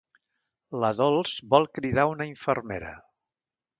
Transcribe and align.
La 0.83 0.89
Dols 1.01 1.35
vol 1.55 1.69
cridar 1.79 2.07
una 2.15 2.27
infermera. 2.31 2.95